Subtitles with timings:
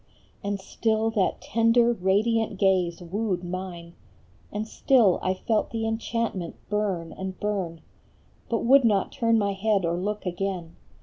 [0.43, 3.93] And still that tender, radiant gaze wooed mine,
[4.51, 7.81] And still I felt the enchantment burn and burn,
[8.49, 10.77] But would not turn my head or look again; 96 A FLORENTINE JULIET.